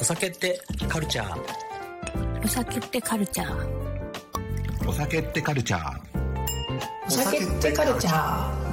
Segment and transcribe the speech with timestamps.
[0.00, 1.38] お酒ってカルチャー？
[2.42, 4.88] お酒ってカルチャー？
[4.88, 6.00] お酒ってカルチャー。
[7.06, 8.70] お酒ってカルチャー。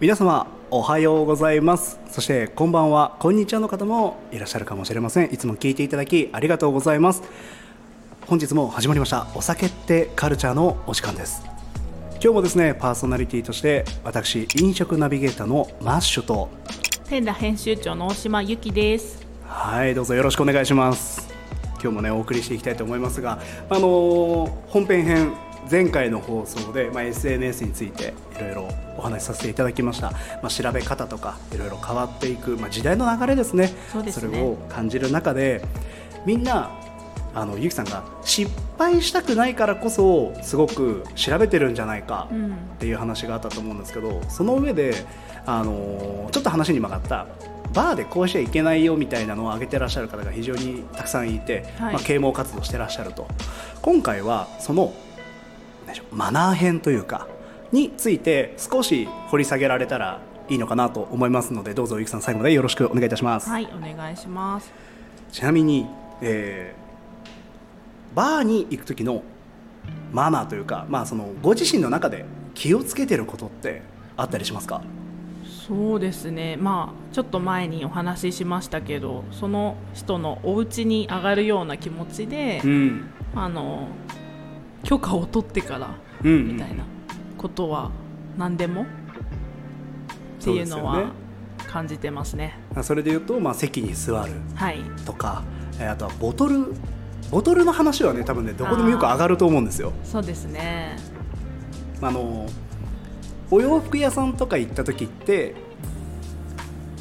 [0.00, 2.00] 皆様おはようございます。
[2.08, 3.16] そしてこんばんは。
[3.18, 5.34] こんにちはの方もいらっしゃるかもしれません。
[5.34, 7.22] いつも聞いていただきありがとうございます。
[8.26, 9.26] 本日も始まりました。
[9.34, 11.42] お酒ってカルチャーのお時間です
[12.20, 16.48] 今日もですねパーソナリティとして私飲食ナビゲーターのマッシュと
[17.04, 19.24] 天羅編集長の大島由紀です。
[19.44, 21.28] はいどうぞよろしくお願いします。
[21.74, 23.38] 今日もねお送りしていきたいと思いますが
[23.70, 25.32] あのー本編編
[25.70, 33.72] 前回の放送で、まあ、SNS についていろいろお話しさせていただきました、まあ、調べ方とかいろいろ変わっていく、まあ、時代の流れですね。
[33.92, 34.38] そうですね。
[34.38, 35.62] れを感じる中で
[36.26, 36.77] みんな
[37.40, 42.52] あのゆきさんが失敗したくないからこそすごく調べてるんじゃないかうん。
[42.52, 44.94] っていう話があったと思うんですけどその上で、
[45.46, 47.26] あのーちょっと話に曲がった。
[47.74, 51.92] バーでこうしちゃいけないよみたいなのを挙げてらっしゃる方が非常にたくさんいて、はい。
[51.94, 53.26] まあ、啓蒙活動してらっしゃると。
[53.82, 54.92] 今回はその
[56.10, 57.26] マナー編というか
[57.72, 63.48] について少し掘り下げられたらいいのかなと思いますのでどうぞゆきさん最後までよろしくお願いいたします。
[63.50, 64.72] はいお願いします。
[65.32, 65.86] ちなみに、
[66.22, 66.87] えー
[68.14, 69.22] バーに行く時の
[70.12, 73.82] マナーというか、まあ、そのご自身の中で気をつけてることって
[74.16, 74.82] あったりしますか？
[75.66, 76.56] そうですね。
[76.56, 83.88] まあちょっと前にお話ししましたけどその人のお家に上がるような気持ちで、ん、あの
[84.82, 86.84] 許可を取ってからうんみたいな
[87.36, 87.90] ことは
[88.38, 88.82] 何でも？
[88.82, 88.86] っ
[90.40, 91.12] ていうのは
[91.66, 92.58] 感じてますね。
[92.82, 94.80] それでいうと、まあ、席に座るはい。
[95.04, 95.42] とか、
[95.78, 96.74] えーあとはボトル
[97.30, 99.92] ボトルの話はね多分ねどこでもよく上がると思うんですよ。
[100.04, 100.96] そうですね。
[102.00, 102.46] あの
[103.50, 105.54] お洋服屋さんとか行った時って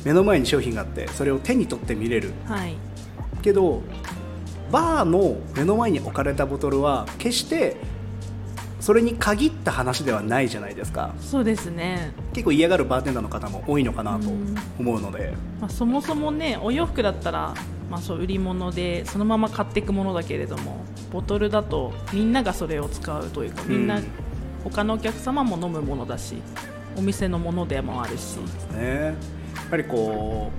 [0.03, 2.31] 目の前に商品があってそれを手に取って見れる。
[2.45, 2.75] はい。
[3.41, 3.81] けど
[4.71, 7.77] バーの目の前に置かれたボトルは決して
[8.87, 11.13] それに限った話ではないじゃないですか。
[11.19, 14.55] そうですね、結構嫌がるバーテンダーの方も多いのかなとうん。
[14.79, 15.33] 思うので。
[15.59, 17.53] まあ、そもそもねお洋服だったら、
[17.91, 24.03] まあ、そう売り物でそのまま買っていくものだけれどもボトルだとみんながそれを使うというかみんな、うん
[24.63, 26.35] 他のお客様も飲むものだし
[26.95, 28.37] お店のものでもあるし。
[28.73, 29.03] ね。
[29.03, 30.49] やっぱりこ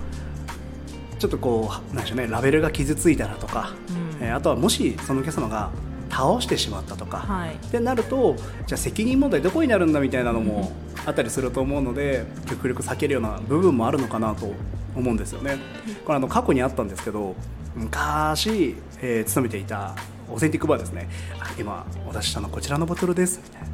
[1.16, 3.72] うちょっとこうなんでしょうねラベルが傷ついたらとか、
[4.20, 4.26] うん。
[4.26, 5.70] えーあとはもしそのお客様が
[6.10, 7.54] 倒してしまったとか、はい。
[7.54, 8.36] ってなると
[8.66, 10.72] じゃあ責任問題どこになるんだみたいなのも
[11.06, 14.52] あったりすると思うので極力避けるような部分もあるのかなと
[14.96, 15.58] 思うんですよね。
[16.04, 17.34] これあの過去にあったんですけど
[17.74, 19.94] 昔、えー勤めていた
[20.30, 21.08] オーセンティックバーですね。
[21.40, 23.40] あ今お出ししたのこちらのボトルです。
[23.44, 23.68] みたいな。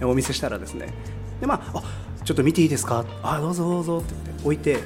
[0.00, 0.88] でお見せしたらですね。
[1.40, 1.82] でまああ
[2.24, 3.04] ちょっと見ていいですか？
[3.22, 3.98] あどうぞどうぞ。
[3.98, 4.78] って言って置いて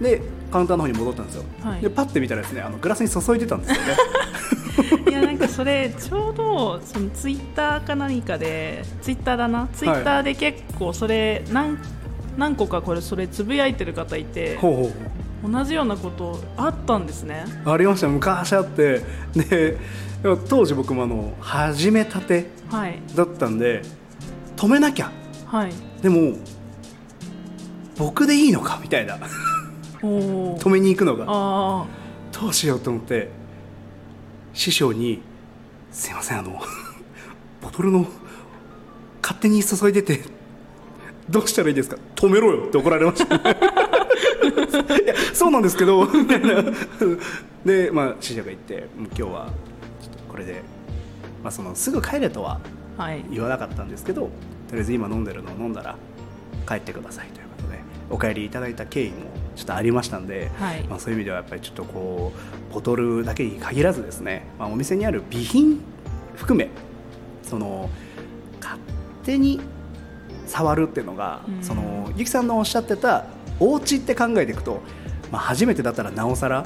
[0.00, 0.22] で
[0.54, 1.80] カウンターの方に戻ったんですよ、はい。
[1.80, 5.10] でパッて見たらですねあのグラスに注いでたんですよね。
[5.10, 9.68] いやなんかそれちょうどそのツイッターか何かでツイッターだな。
[9.72, 11.76] ツイッターで結構それ何
[12.38, 14.84] 何個かこれそれつぶやいてる方いてほうほう。
[14.84, 17.46] ほう同じようなことあったんですね。
[17.64, 19.02] ありました昔あって。
[19.34, 19.76] で
[20.48, 23.00] 当時僕もあの始めたてはい。
[23.16, 23.82] だったんで
[24.56, 25.10] 止めなきゃ。
[25.46, 25.72] はい。
[26.00, 26.36] でも
[27.98, 28.78] 僕でいいのか？
[28.80, 29.18] みたいな
[30.04, 31.24] 止めに行くのが。
[31.28, 31.86] あ
[32.32, 33.30] どうしようと思って。
[34.52, 35.20] 師匠に
[35.90, 36.60] 「すいませんあの
[37.60, 38.06] ボトルの
[39.20, 40.22] 勝手に注いでて
[41.28, 41.96] どうしたらいいですか？
[42.14, 43.34] 止めろよ」って怒られました。
[43.34, 46.06] いやそうなんですけど
[47.66, 49.48] でまあ師匠が言って「もう今日は
[50.28, 50.62] これで、
[51.42, 52.60] まあ、そのすぐ帰れとは
[53.30, 54.28] 言わなかったんですけどと
[54.72, 55.96] りあえず今飲んでるのを飲んだら
[56.68, 59.16] 帰ってくださいということでお帰りいただいた経緯も
[59.56, 60.84] ちょっとありましたんで、はい。
[60.84, 62.32] まあ、そういう意味ではやっぱりちょっとこ
[62.70, 65.80] うボトルだけに限らずですね、まあ、お店にある備品
[66.34, 66.70] 含め
[67.42, 67.88] その
[68.60, 68.80] 勝
[69.22, 69.60] 手に
[70.46, 71.62] 触るっていうのが、うん。
[71.62, 73.26] そのゆきさんのおっしゃってた
[73.60, 74.80] お家って考えていくと、
[75.30, 76.64] まあ、初めてだったらなおさら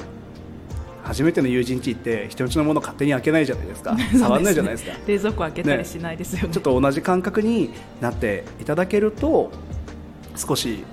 [1.03, 3.97] 初めての友人家行って人んちのもの勝手に開けないじゃないですか。
[4.17, 4.91] 触んないじゃないですか。
[5.07, 6.53] 冷蔵庫開けたりしないですよね。
[6.53, 9.51] ちょっと同じ感覚になっていただけると
[10.35, 10.83] 少し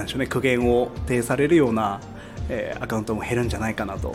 [0.00, 2.00] なんでしょうね苦言を呈されるような、
[2.48, 4.14] えーアカウントも減るんじゃないかなと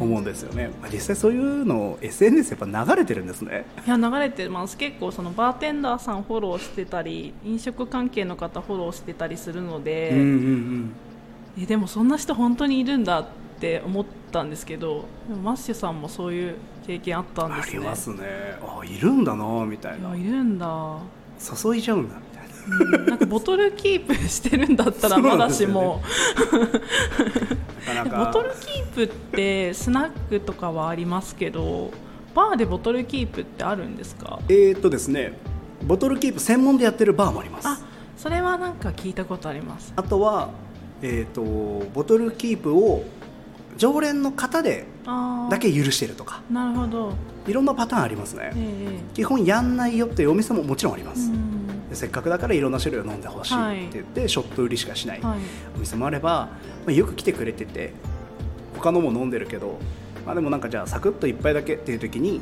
[0.00, 0.06] うん。
[0.06, 3.64] 思うんですよね、まあ、実際そういうの SNS やっぱ流れてるんですね。
[3.86, 4.76] いや流れてます。
[4.76, 10.92] 結構そのバーテンダーさんフォローしてたり飲食関係の方フォローしてたりするので、うんうんうん。
[11.62, 13.26] えでもそんな人本当にいるんだっ
[13.60, 15.04] て思ったんですけど
[15.44, 16.56] マッシュさんもそういう
[16.86, 17.78] 経験あったんですね。
[17.78, 18.18] ありますね。
[18.60, 20.16] あいるんだなみたいな。
[20.16, 20.98] いるんだ。
[21.38, 22.16] 注いじゃうんだ
[22.68, 23.06] うん。
[23.06, 26.02] なんかボトルキープしてるんだったらまだしも、
[27.86, 28.24] なかなか。
[28.26, 31.90] ボトルキープってスナックとかはありますけど
[32.34, 34.38] バーでボトルキープってあるんですか？
[34.48, 35.32] えーっとですね
[35.84, 37.68] ボトルキープ専門でやってるバーもあります。
[37.68, 37.78] あ
[38.16, 39.92] それはなんか聞いたことあります。
[39.96, 40.50] あとは、
[41.02, 41.42] えー、と
[41.92, 43.04] ボトルキープを
[43.76, 44.86] 常連の方で
[45.50, 46.42] だけ許してるとか。
[46.48, 47.14] なるほど。
[47.48, 48.52] いろんなパターンありますね。
[48.54, 49.14] ええ。
[49.14, 51.51] 基本やんないよっていうお店ももちろんあります、うん。
[51.51, 51.51] で
[51.94, 55.38] せっかくだからいろんな種類を飲んでほしいって言って、ショット売りしかしないはい。
[55.76, 56.48] お店もあれば、
[56.86, 57.92] まあ、よく来てくれてて
[58.76, 59.78] 他のも飲んでるけど、
[60.26, 62.40] まあ、でもなんかじゃあサクッと一杯だけっていう時に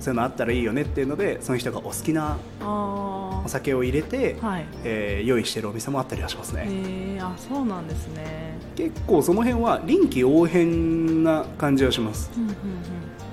[0.00, 4.66] そういうのあったらいいよねっていうのでその人がお好きなあお酒を入れて、あはい。
[4.84, 8.58] えー用意してるお店もあったりはしますね、えー、あそうなんですね。
[8.74, 12.56] 結構その辺は臨機応変な感じはしますうんうんうん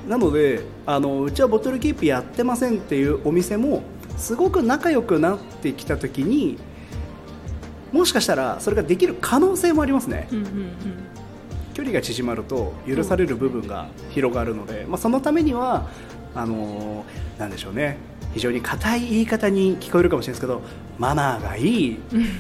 [0.09, 3.83] なのであのうちはボトルキープやってませんっていうお店も
[4.19, 6.57] すごく仲良くなってきた時に
[7.91, 10.27] もしかしたらそれができる可能性もありますね。
[10.31, 10.73] うんうんうん。
[11.73, 15.87] 距離が縮まると許される部分が広がるので、まあ、そのためには
[16.35, 17.97] あのーなんでしょうね
[18.33, 20.61] 非常に硬い言い方に聞こえるかもしれないですけど
[20.97, 21.99] マナーがいい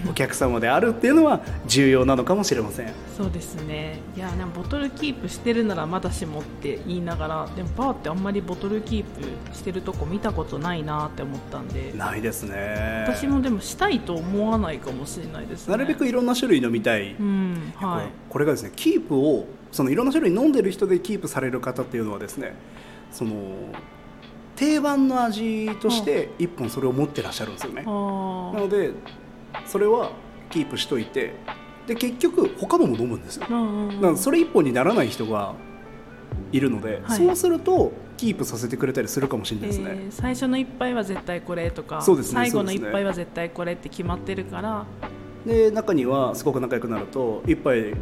[0.09, 2.93] お客様であるっていうのは重要なのかもしれません。
[3.17, 3.99] そうですね。
[4.15, 11.93] いやボトルキープしてるならまだしもって言いながらでもバーってあんまりボトルキープしてるとこ見たことないなって思ったんで。
[11.95, 13.05] ないですね。
[13.07, 15.71] 私もでもしたいと思わないかもしれないですね。
[15.71, 18.07] なるべくいろんな種類飲みたい、うんはい。
[18.29, 22.55] これがですねキープをそのいろんな種類飲んでる人でキープされる方っていうのはですね
[23.11, 23.33] その
[24.59, 27.83] 定番の味として一本それを持ってらっしゃるんですよね。
[27.83, 28.91] なので
[29.65, 30.11] それは
[30.49, 31.33] キープしといて
[31.87, 33.43] で結局他のも飲むんですよ。
[33.43, 33.55] だか
[34.01, 35.53] らそれ一本にならない人が
[36.51, 37.17] いるので、はい。
[37.17, 42.73] そうするとキープさせてくれたりするかもしれないですね、えー最初の一杯は絶対これとかね最後のそうですね。
[42.75, 44.85] 一杯は絶対これって決まってるから。
[45.45, 47.93] で中にはすごく仲良くなると一杯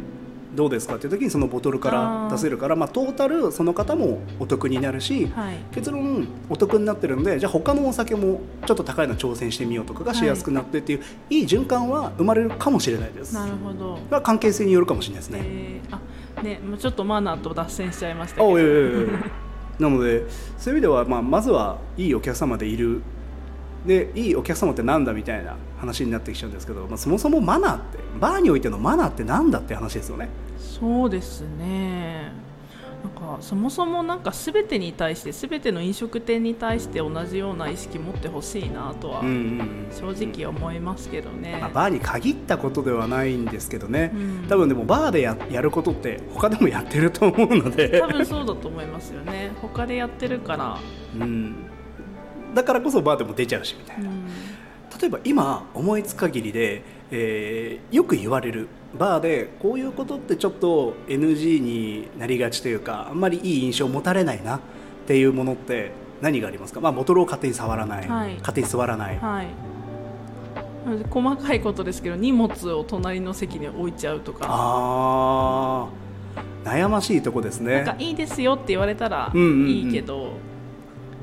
[0.58, 0.96] どうですか？
[0.96, 5.56] っていう時にそのボトルから出せるからまあ、トータルその方もお得になるし、はい。
[5.72, 11.00] 結論お得になってるんでじゃあ他のお酒もちょっと高いの挑戦してみようとかがしやすくなってっていう、
[11.30, 13.34] い、い循環は生まれるかもしれないです。
[13.34, 13.98] なるほど。
[14.10, 15.98] まあ関係性によるかもしれないですね、えー。
[16.38, 18.48] あねもうちょっとマナーと脱線しちゃいましたけど。
[19.78, 20.24] なので
[20.58, 23.00] そういう意味では、まあ、まずはいいお客様でいる。
[23.86, 30.28] でいいお客様ってなんだみたいな話になってきちゃうんですけど、まあ、そもそもマナーってバーにおいてのマナーってなんだって話ですよね。
[30.58, 32.32] そうですね。
[33.02, 39.34] なんかそもそもなんか全てに対して全ての飲食店に対して同じような意識持ってほしいなとはうんうんう
[40.12, 40.14] ん。
[40.16, 44.46] 正直思いますけどね、まあ、バーに限ったことではないんですけどね、うん。
[44.48, 48.00] 多分でもバーでややることって他でもやってると思うので。
[48.00, 49.52] 多分そうだと思いますよね。
[49.62, 50.78] 他でやってるから、
[51.20, 51.54] うん、
[52.54, 54.24] だからこそバーでも出ちゃうしみたいうな、ん、
[55.00, 58.68] 例えば今思いつく限りで、えーよく言われる
[58.98, 64.60] バーでこういうことってちょっと NG になりがちというかあんまりいい印象を持たれないなっ
[65.06, 68.34] ていうものって何がありますか、まあ、ボトルを勝手に触らない、はい。
[68.36, 69.46] 勝手に座らない、はい。
[71.10, 74.46] 細かいことですけど荷物を隣の席に置いちゃうとか。
[74.48, 76.08] あー。
[76.64, 77.76] 悩ましいとこですね。
[77.76, 79.68] なんかいいですよって言われたらうんうんうん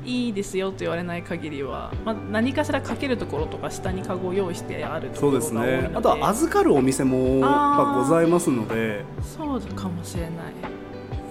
[0.06, 5.88] いいですよと言われない限りは、まあ、何かしらかけるところとか下にカゴを用意してあるとそうですころが多いので。
[5.88, 5.94] ね。
[5.96, 9.04] あとは預かるお店もやっぱございますので。
[9.22, 10.32] そうかもしれない。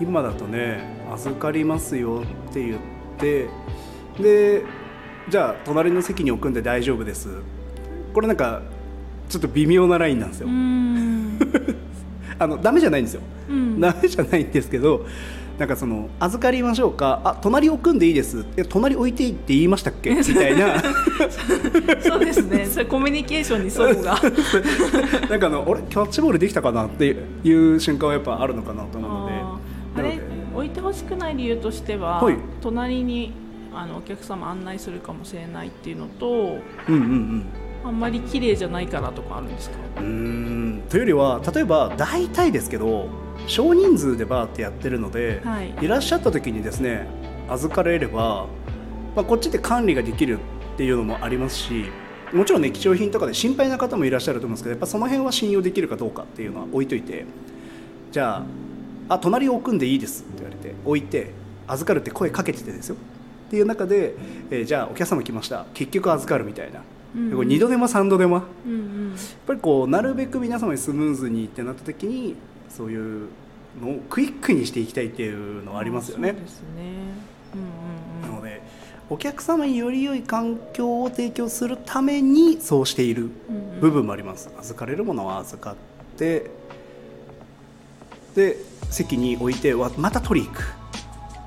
[0.02, 2.80] 今だとね預かりますよって言っ
[3.18, 3.48] て
[4.22, 4.64] で
[5.30, 7.30] じゃあ隣の席に置くんで大丈夫です。
[8.14, 8.62] これなんか
[9.30, 10.48] ちょっと微妙なラインなんですよ、
[12.38, 13.80] あのダメじゃないんですよ、うん。
[13.80, 15.06] ダメじゃないんですけど
[15.58, 20.10] なんかその預かりましょうかあ隣置くんでいいですえ隣置いていいって言いましたっけ？
[20.14, 20.82] みたいな。
[22.04, 22.66] そうですね。
[22.66, 24.20] それコミュニケーションにそこが。
[25.30, 26.86] なんかあの俺キャッチボールできたかな？
[26.88, 29.34] っていう瞬間はやっぱあるのかなと思うので。
[29.98, 30.20] あれ
[30.54, 32.36] 置いてほしくない理由としては、はい。
[32.62, 33.32] 隣に
[33.74, 36.28] あのお客様案内するかもしれないっていうのと
[36.90, 37.46] うんうんうん。
[37.86, 39.78] あんまり綺麗じゃないからとかあるんですか？
[39.98, 40.84] うーん。
[40.90, 43.08] というよりは例えば大体ですけど
[43.48, 45.88] 少人数でバーってやってるので、はい。
[45.88, 47.08] らっしゃった時にですね
[47.50, 48.48] 預かれれば、
[49.16, 50.40] まあ、こっちで管理ができる
[50.76, 51.86] っていうのもありますし
[52.34, 57.26] もちろんね貴重品とかで心配な方もいらっしゃると思うんですけどやっぱその辺は信用できるかどうかっていうのは置いといて
[58.12, 58.44] じゃ
[59.10, 61.32] ああ隣置くんでいいですって言われて置いて
[61.68, 62.96] 預かるって声かけててですよ。
[62.96, 64.16] っていう中で、
[64.50, 65.66] えーじゃあお客様来ました。
[65.74, 66.82] 結局預かるみたいな、
[67.16, 67.32] うん。
[67.32, 68.44] これ2度手間3度手間。
[68.66, 69.10] うんうん。
[69.12, 72.36] やっぱりこうなるべく皆様にスムーズにってなった時に
[72.70, 73.30] そういう
[73.82, 76.30] のをクイックにしていきたいっていうのはありますよね。
[76.30, 76.40] そう。
[76.40, 76.68] ですね。
[77.54, 78.32] うんうんうん。
[78.32, 78.62] なので
[79.10, 83.30] お客様により良い環境を提供するためにそうしている
[83.80, 85.76] 部分もあります、預かれるものは預かっ
[86.18, 86.50] て
[88.36, 88.58] で
[88.90, 90.74] 席に置いてわまた取り行く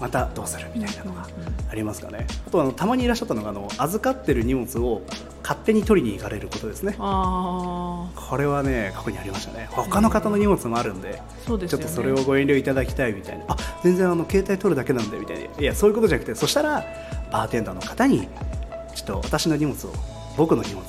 [0.01, 1.27] またどうするみたいなのが
[1.71, 2.27] ありますかね。
[2.47, 5.03] あとあのたまにいらっしゃったのがあの預かってる荷物を
[5.43, 6.97] 勝手に取りに行かれることですね。
[6.99, 9.69] あこれはね過去にありましたね。
[9.73, 11.85] 他の方の荷物もあるんでそうですよね。
[11.85, 13.45] ちょっとそれをご遠慮いただきたいみたいな。
[13.49, 15.47] あ全然あの携帯取るだけなんでみたいな。
[15.59, 16.85] いやそういうことじゃなくてそしたら
[17.33, 18.29] バーテンダーの方に
[18.95, 19.93] ちょっと私の荷物を
[20.37, 20.85] 僕の荷物を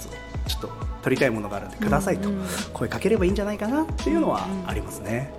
[0.47, 0.69] ちょっと
[1.03, 2.45] 取りたいものがあるんでくださいとうんうん。
[2.73, 5.33] 声かければいいんじゃないかなっていうのはありますね。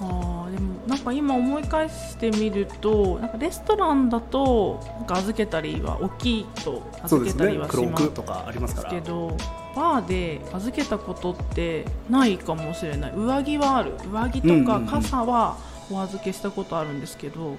[0.00, 9.36] あでもなんか今思い返してみるとなんかレストランだと預けたりは大きいと預けたりはしますとかありますかけど
[9.74, 13.12] バーで預けたことってないかもしれない。
[13.14, 13.92] 上着はある。
[14.10, 15.56] 上着とか傘は
[15.90, 17.56] お預けしたことあるんですけど、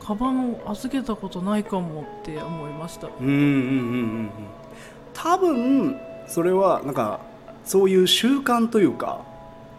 [0.00, 3.08] カバンを預けたことないかもって思いました。
[3.08, 4.30] うんうんうんうんうん。
[5.12, 7.20] 多分それはなんか
[7.64, 9.20] そういう習慣というか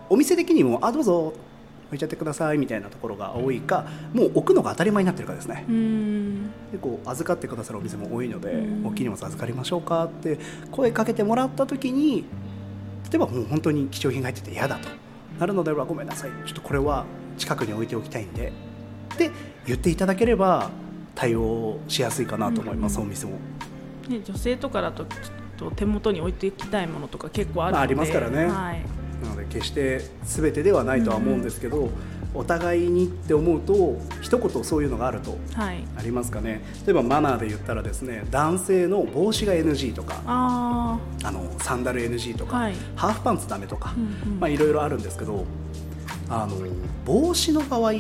[0.10, 1.34] お店的にもあどうぞ
[1.88, 5.66] 置いちゃってくださいみたいなところが多いかもう置くのが当たり前になってるかですね。
[5.68, 6.52] うーん。
[6.72, 8.88] でこう預かってくださるお店も多いのでうん。
[8.88, 10.38] 大きい荷物預かりましょうかって
[10.72, 12.26] 声かけてもらった時に
[13.12, 14.90] 例えばもう本当に貴重品が入ってて嫌だと。
[15.40, 16.32] なるのであればごめんなさい。
[16.46, 17.06] ちょっとこれは
[17.38, 18.52] 近くに置いておきたいんで。
[19.14, 19.32] って
[19.66, 20.70] 言っていただければ
[21.16, 23.04] 対応しやすいかなと思います、うん。
[23.04, 23.34] お店も。
[24.08, 28.46] ね、女性とかだとちょっと手元に置いていきたいものとか結構あるので、まあありますからね。
[28.46, 28.86] はい、
[29.24, 31.90] なので決して全てではないとは思うんですけど、
[32.34, 36.62] お互いにって思うと一言そういうのがあるとはい、ありますかね。
[36.86, 42.74] 例えばマナーで言ったらですね男性の帽子が NG とかああのサンダル NG とか、はい。
[42.96, 44.40] ハーフパンツダメとか、うんうん。
[44.40, 45.46] まあ、いろいろあるんですけど
[46.30, 46.58] あの
[47.06, 47.94] 帽子の場合っ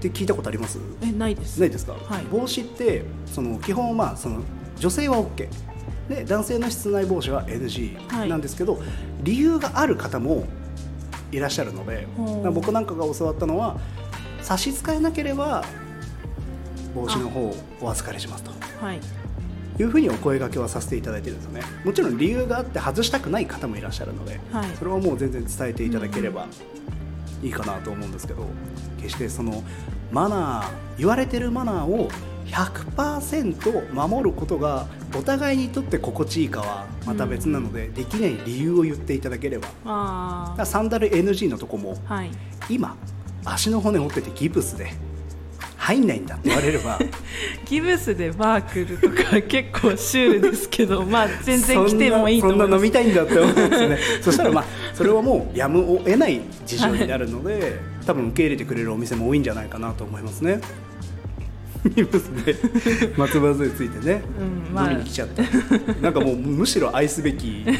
[0.00, 0.78] て聞いたことあります？
[0.78, 1.58] ーえないです。
[1.58, 2.24] ないですか、はい。
[2.30, 4.42] 帽子ってその基本まあその
[4.78, 5.48] 女性は OK
[6.08, 8.28] で男性の室内帽子は NG はい。
[8.28, 8.80] なんですけど、
[9.22, 10.44] 理由がある方も
[11.32, 12.26] いらっしゃるのでほう。
[12.28, 13.78] だから僕なんかが教わったのは
[14.42, 15.64] 差し支えなければ
[16.94, 18.50] 帽子の方をお預かりしますと。
[18.80, 19.00] はい。
[19.78, 21.62] いうふうにお声掛けはさせていただいてるんですよね。
[21.84, 24.76] もちろん理由があって外したくない方もいらっしゃるので、はい。
[24.76, 26.46] それはもう全然伝えていただければ
[27.42, 28.46] いいかなと思うんですけど
[28.98, 29.62] 決してその
[30.12, 32.08] マナー言われてるマナーを
[32.50, 40.56] 100%守ることがお互いにとって心地いいかはまた別なので、できない理由を言っていただければ。
[40.64, 42.30] サンダル NG のとこもあはい。
[42.68, 42.96] 今
[43.44, 44.92] 足の骨折っててギプスで
[45.76, 46.98] 入んないんだって言われれば。
[47.64, 53.98] ギブスでバー来るとか結構シュールですけど まあ全然来てもいいと思いそんなそんな飲みたいんだって思うんですね。
[54.20, 54.64] そしたらまあ
[54.94, 60.60] それはもうやむを得ない事情になるので、多分受け入れてくれるお店も多いんじゃないかなと思いますね
[61.96, 62.54] いますね。
[63.16, 64.90] 松葉杖ついてね、うんまあ。
[64.90, 65.42] 飲みに来ちゃった。
[66.00, 67.64] なんかもうむしろ愛すべき。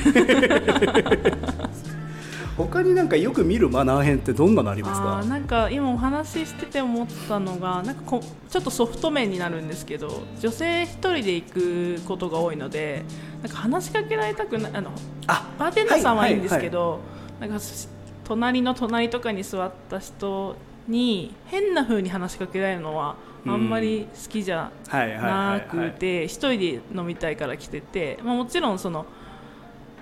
[2.56, 5.22] 他になんかよく見るマナー編ってどんなのありますか？
[5.26, 13.02] なんか今お話ししてて思ったのがなんかこちょっとソフト面になるんですけど女性一人で行くことが多いので
[13.42, 14.90] なんか話しかけられたくないあの
[15.26, 17.00] あバーテンダーさんはいいんですけど、
[17.40, 17.88] なんかし
[18.24, 23.16] 隣の隣とかに座った人に変な風に話しかけられるのは
[23.46, 29.06] あんまり好きじゃなはいくて一人で飲みたいから来てて、まあ、もちろんその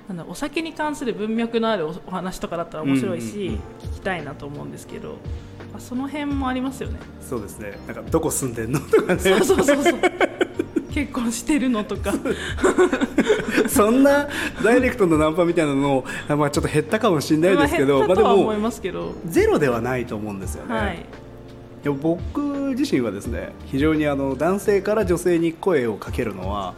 [0.09, 5.19] なんだお酒に関する文脈のあるおお話とかだったら面白いし、聞きたいなと思うんですけど、
[5.71, 6.99] まあ、その辺もありますよね。
[7.21, 7.79] そうですね。
[7.87, 9.21] なんかどこ住んでんのとかね。
[9.21, 10.01] そうそうそうそう。
[10.91, 12.15] 結婚してるのとか。
[13.69, 14.27] そんな
[14.65, 20.75] ダイレクトなナンパみたいなのあまあちょっと減ったかもしれないですけど、まあ、まあでもますけど、ゼロではないと思うんですよね。
[20.75, 21.05] はい、
[21.85, 22.41] 僕
[22.77, 26.75] 自身はですね非常にあの男性から女性に声をかけるのは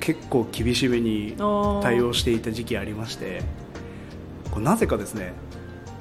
[0.00, 1.34] 結構厳しめに
[1.82, 3.42] 対応していた時期ありまして
[4.50, 5.32] これなぜかですね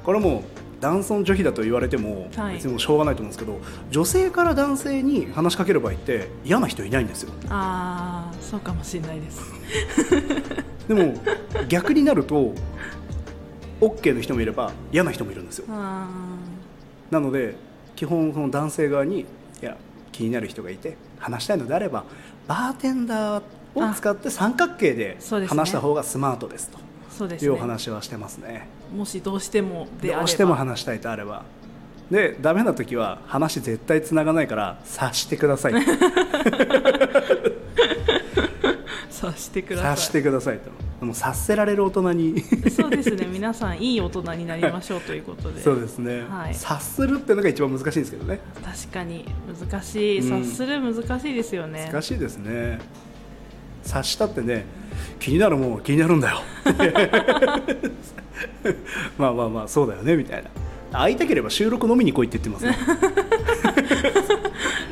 [0.03, 0.43] これはもう
[0.81, 2.55] 男尊女卑だと言われてもはい。
[2.55, 3.59] 別にもうしょうがないと思うんですけど、
[3.91, 7.31] 女性から男性に話しかける場合って嫌な人いないんですよ。
[7.49, 9.41] ああそうかもしれないです。
[10.89, 11.13] でも
[11.69, 12.55] 逆になると
[13.79, 15.65] OK の人もいれば嫌な人もいるんですよ。
[15.69, 16.07] あ
[17.11, 17.55] なので
[18.01, 19.25] 基本その男性側にい
[19.61, 19.77] や
[20.11, 22.03] 気になる人がいて話したいのであれば
[22.47, 23.43] バーテンダー
[23.75, 26.81] を使って三角形で話した方がスマートですとー
[27.11, 28.67] そうですいうおね話はしてますね。
[28.91, 31.43] もしどうしてもでどうしても話したいとあれば。
[32.09, 35.73] でダメな時は話絶対つながないから察してください
[39.11, 39.91] 察してください。
[39.91, 42.43] 察してくださいともう察せられる大人に。
[42.69, 43.25] そうですね。
[43.25, 45.61] 皆さんいい大人になりましょうということで。
[45.61, 46.53] そうですね、はい。
[46.53, 48.39] 察するっていうのが一番難しいんですけどね。
[48.63, 49.25] 確かに。
[49.59, 50.19] 難しい。
[50.19, 50.27] うん。
[50.43, 52.79] 察する難しいですよね、難しいですね。
[53.83, 54.65] 察したってね
[55.19, 56.41] 気になるもんは気になるんだよ。
[59.17, 60.51] まあまあまあそうだよねみたいな。
[60.93, 62.77] 会いたければ収録飲みに来いって言ってますね。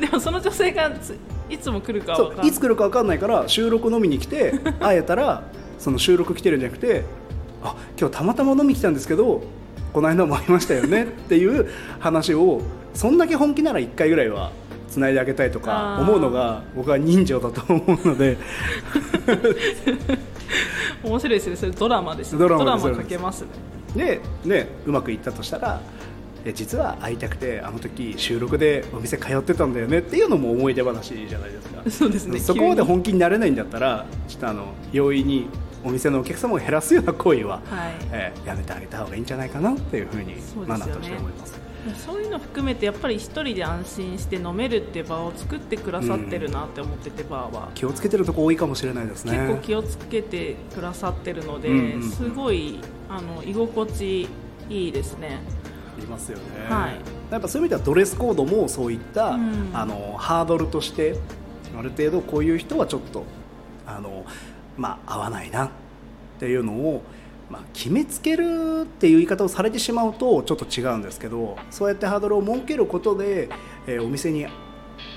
[0.00, 1.16] でもその女性がつ
[1.48, 2.50] いつも来るかい。
[2.50, 5.42] つ来るか分かんないから収録飲みに来て会えたら
[5.80, 7.02] その収録来てるんじゃなくて
[7.62, 9.42] あ今日たまたま飲み来たんですけど
[9.92, 11.68] この間も会いましたよねっていう
[11.98, 12.62] 話を
[12.94, 14.52] そんだけ本気なら1回ぐらいは
[14.88, 18.36] つないであげたいとか思うのが僕は人情だと思うので。
[21.02, 21.56] 面白いですね。
[21.56, 22.38] それドラマですね。
[22.38, 23.48] ドラマかけますね。
[23.96, 25.80] でねうまくいったとしたら
[26.44, 31.82] え実は会いたくてあの時収録でお店通ってたんだよねっていうのも思い出話じゃないですか。
[31.90, 32.38] そうですね。
[32.38, 35.48] そこまで本気になれないんだったらちょっとあの容易に
[35.82, 37.94] お店のお客様を減らすような行為は、はい。
[38.12, 40.34] えーやめてあげた方がいいんじゃないかなっていうふうに
[40.66, 41.60] マナーとして思います。
[41.96, 47.70] そういうの含めてやっぱり一人で安心して飲めるっていう場を作ってくださってるなって思ってて、バーは。
[47.74, 49.32] 気をつけてるとこ多いかもしれないですね。
[49.32, 52.10] 結構気をつけてくださってるので、うんうんうん。
[52.10, 54.28] すごいあの居心地
[54.68, 55.40] いいですね。
[55.98, 57.00] いますよね、はい。
[57.30, 59.70] やっぱそういう意味ではドレスコードもそういった、うん。
[59.72, 61.16] あのハードルとして
[61.78, 63.24] ある程度こういう人はちょっと
[63.86, 64.24] あの、
[64.80, 65.70] まあ、合わないなっ
[66.38, 67.02] ていうのを、
[67.50, 73.50] まあ、決めつけるっていう言い方をされてしまうとちょっと違うんですけどそうやってハードルを設けることで、
[73.86, 74.46] えーお店に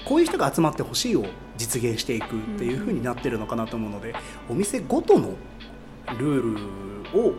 [0.05, 1.25] こういう人が集まってほしいを
[1.57, 4.13] 実現していくっていうふうになってるのかなと思うので、
[4.49, 5.35] お店ごとの
[6.17, 7.33] ルールを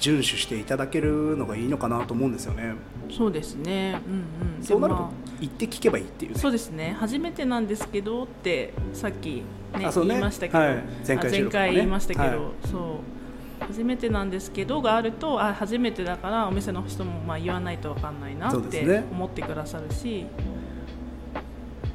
[0.00, 2.74] 遵守していただけるのがいいのかなと思うんですよね。
[3.10, 6.36] そうですねうんうんそうなるとでま言って聞けばいいっていうね。
[6.36, 6.96] あそうですね。
[6.98, 9.42] 初めてなんですけどってさっき、
[9.72, 9.90] ねね。
[9.92, 10.84] 言いましたけど、はい。
[11.06, 11.40] 前回ね。
[11.40, 12.68] 前回言いましたけど、はい。
[12.70, 13.64] そう。
[13.66, 20.26] 初めてなんですけどがあるとあ初めてだからお店の人もまあ言わないと分かんないなって思ってくださるし、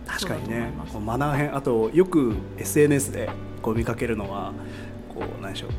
[0.06, 0.72] 確かにね。
[1.00, 3.30] マナー編あとよく SNS で
[3.62, 4.52] こう見かけるのは
[5.14, 5.70] こう何でしょう。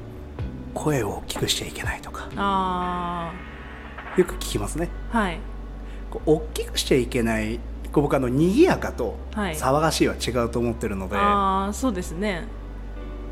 [0.72, 2.28] 声を大きくしちゃいけないとか。
[2.36, 3.32] あ
[4.16, 4.88] よく聞きますね。
[5.12, 5.38] あはい
[6.14, 7.58] こう大きくしちゃいけない
[7.92, 9.54] こう僕あの賑やかとはい。
[9.54, 12.44] 騒がしいは違うと思ってるので、ああそうですね。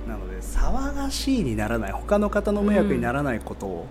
[0.09, 3.87] なので騒がしいにならない他の方の迷惑にならないこと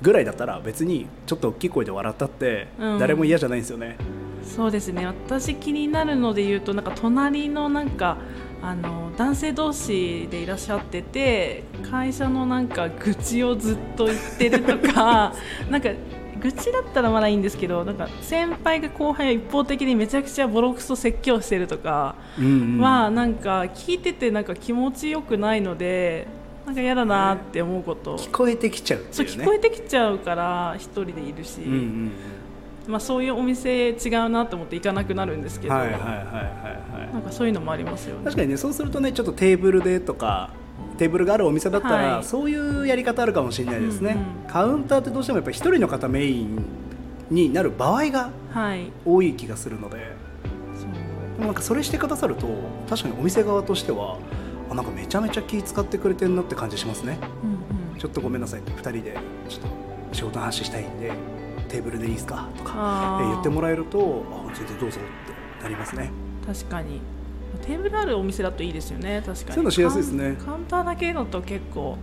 [0.00, 2.98] ぐらいだったら別にちょっと大きい声で笑ったってうん。
[2.98, 3.96] 誰も嫌じゃないんですよね。
[4.44, 5.06] そうですね。
[5.06, 8.18] 私気になるので言うとなんか隣のなんか
[8.62, 15.34] あの男性同士でいらっしゃってて会社のなんか愚痴をずっと言ってるとか
[15.70, 15.90] なんか
[16.46, 22.14] 愚痴だったらまだいいんですけどなんか先輩が後輩を一方的にめちゃくちゃボロクソ説教してるとか
[22.78, 26.28] はなんか聞いててなんか気持ちよくないので
[26.64, 29.28] なんか嫌だなって思うこと、聞こえてきちゃうっていうね。
[29.28, 31.60] そう聞こえてきちゃうから一人でいるし。
[31.60, 32.12] うんうんうん
[32.88, 38.24] まあ、そういうお店違うなと思って行かなくなるんですけど、はいはいはいはいはいなんかそういうのもありますよね。
[38.24, 40.50] 確かにねそうするとねちょっとテーブルでとか
[40.96, 42.24] テーブルがあるお店だったら、はい。
[42.24, 44.52] そういうやり方あるかもしれないですね、うんうん。
[44.52, 46.64] カウンターってどうしてもやっぱり一人の方メイン
[47.30, 49.96] になる場合がはい、多い気がするので。
[50.74, 50.92] そう。
[50.92, 52.46] でもなんかそれしてくださると
[52.88, 54.18] 確かにお店側としては
[54.70, 57.18] あなんかめちゃめちゃ気使ってくれてんなって感じしますね。
[57.42, 57.50] うん
[57.92, 57.98] うん。
[57.98, 59.16] ちょっとごめんなさいって2人で
[59.48, 59.68] ちょっと
[60.12, 61.12] 仕事の話したいんで
[61.68, 62.48] テーブルでいいですか？
[62.56, 66.10] とか言ってもらえるとあ全然どうぞってなりますね。
[66.46, 67.00] 確かに
[67.56, 69.22] テーブルあるお店だといいですよね。
[69.24, 69.52] 確かに。
[69.52, 70.36] そういうのしやすいですね。
[70.44, 71.96] カウンターだけだと結構。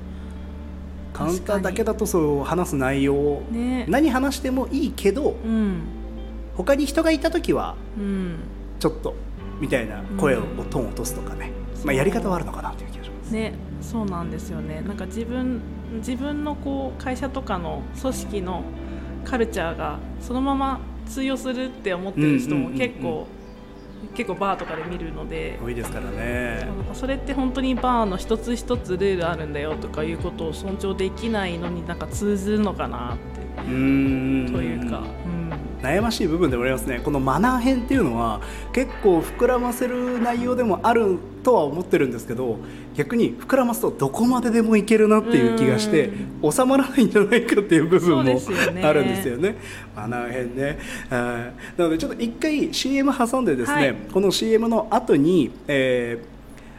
[1.13, 3.86] カウンターだけだとそう話す内容、ね。
[3.88, 5.82] 何話してもいいけどうん。
[6.56, 8.36] 他に人がいた時はうん。
[8.80, 9.16] ちょっと
[9.60, 11.52] みたいな声を、うんトーンを落とすとかね、
[11.86, 13.32] まあ、やり方はあるのかなという気がします。
[13.32, 13.54] ね。
[13.82, 14.82] そうなんですよね。
[14.88, 15.62] なんか自分
[15.98, 18.63] 自分のこう会社とかの組織の
[19.24, 23.28] カルチャーがそのまま通用するって思ってる人も結構、
[24.16, 25.60] 結構バーとかで見るので。
[25.63, 26.68] 多いですからね。
[26.94, 33.44] それって本当にバーの一つ一つルールあるんだよとかいうことを尊重できないのになんか通ずるのかなって。
[33.56, 35.23] というか、うん、
[35.84, 37.02] 悩ましい部分でもありますね。
[37.04, 38.39] このマナー編っていうのは
[38.72, 42.58] 結構膨らませる内容でもあるとは思ってるんですけど
[42.96, 46.10] 逆に膨らますとどこまででもいけるなっていう気がして
[46.41, 49.58] 収まらないんじゃないかっていう部分もあるんですよね。
[49.93, 50.80] マナー編ね。
[51.10, 53.96] はいなのでちょっと一回 CM 挟んでですね、はい。
[54.13, 56.34] この CM の後に、えー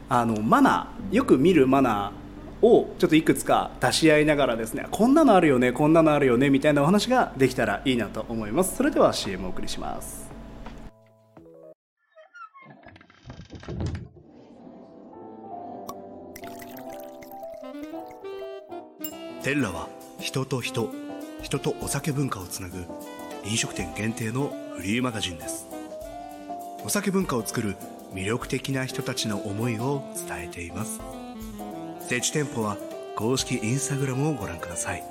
[0.06, 1.16] あのマナー。
[1.16, 2.23] よく見るマナー
[2.64, 8.76] をちょっといくつか出し合いながらですねこんなのあるよねこんなのあるよねみたいなお話ができたらいいなと思います。
[8.76, 10.24] それでは CM をお送りします。
[19.42, 20.90] テッラは人と人
[21.42, 22.86] 人とお酒文化をつなぐ
[23.44, 25.66] 飲食店限定のフリーマガジンです。
[26.82, 27.76] お酒文化を作る
[28.14, 31.23] 魅力的な人たちの思いを伝えています。
[32.06, 32.76] 設置店舗は
[33.16, 35.02] 公式インスタグラムをご覧ください。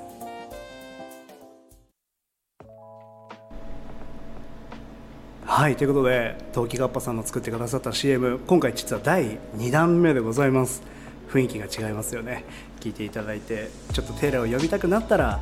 [5.44, 10.82] はいということで陶器かっぱさんの作ってくださった CM 今回実は第2弾目でございます。
[11.30, 12.44] 雰囲気が違いますよね。
[12.78, 15.40] 聞いていただいてちょっとテーラを呼びたくなったら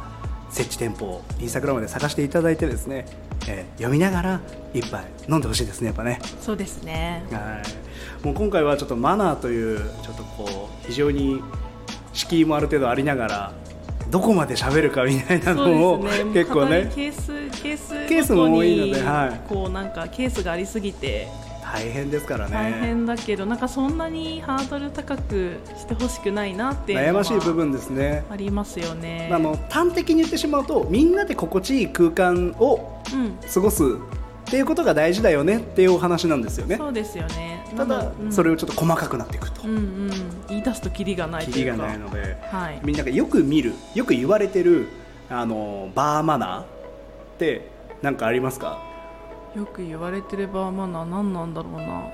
[0.53, 3.07] 設置店舗をインスタグラムで探していただいてですね、
[3.49, 4.41] えー、読みながら
[4.75, 6.21] 一杯飲んでほしいですねやっぱね。
[6.41, 7.25] そうですね。
[7.33, 8.25] はい。
[8.25, 11.43] もう今回はちょっとマナーというちょっとこう非常に
[12.13, 13.53] 敷居もある程度ありながら
[14.11, 21.29] どこまで喋るかみたいなのを、ね、結構ねケースケースケースも多いので、はい、こうなんかケースがありすぎて
[21.73, 33.03] 大変ですからね大変だけどなんかそんなにハードル高くしてほしくないなっていう悩ましい部分ですねありますよねあの端的に言ってしまうとみんなで心地いい空間を
[33.53, 33.87] 過ごす、っ
[34.53, 36.77] ていうことが大事だよねっていうお話なんですよね。
[36.77, 37.65] そうですよね。
[37.75, 39.63] ただ、うん、それをちょっと細かくなっていくと。
[39.63, 40.11] うんうん、
[40.49, 41.79] 言い出すとキリがないというか。
[41.79, 44.89] がないので、はい、みんながよく見る、よく言われてる
[45.31, 46.65] あのバーマナーっ
[47.39, 47.71] て
[48.03, 48.92] 何かありますか？
[49.57, 52.05] よく言われてるバーマナー何なんだろうな。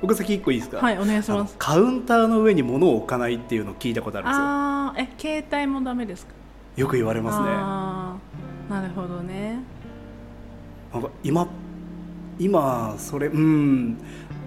[0.00, 0.78] 僕先一個いいですか？
[0.78, 1.56] はい、お願いします。
[1.58, 4.44] カウンターの上に物を置かないっていうのを聞いたことあるんですよ。
[4.44, 6.32] ああ、え、携帯もダメですか？
[6.76, 7.46] よく言われますね。
[7.48, 8.16] あ
[8.68, 9.58] なるほどね。
[10.92, 11.48] なんか今
[12.38, 13.96] 今それうん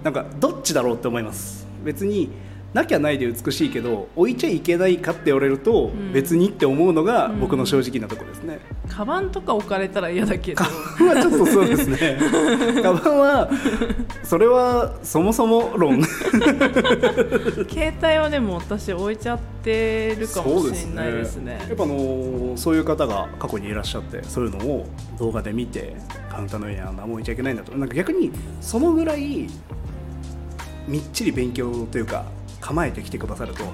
[0.02, 2.30] なんかどっちだろうって思います別に
[2.74, 10.62] なきゃないで美しいけど置いちゃいけないかって言われると別にって思うのが僕の正直なところですね、うん、カバンとか置かれたら嫌だけど。
[10.62, 10.70] カ
[11.04, 12.18] バンはちょっとそうですね。
[12.82, 13.50] カバンは
[14.22, 16.02] それはそもそも論。
[17.68, 24.86] 携帯はでも私置いちゃってるかもしれないですね、ね、やっぱあのそういう方が過去にいらっしゃってそういうのを
[25.18, 25.96] 動画で見て
[26.30, 27.72] カウンターの上には何も置いちゃいけないんだと。
[27.76, 29.48] なんか逆にそのぐらい
[30.86, 32.26] みっちり勉強というか
[32.68, 33.64] 構えてきてくださると